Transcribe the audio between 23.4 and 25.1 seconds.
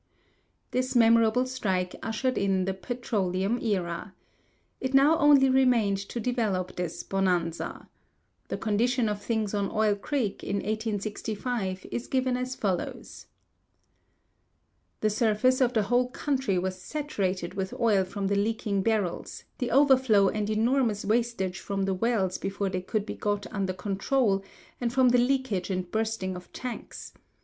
under control, and from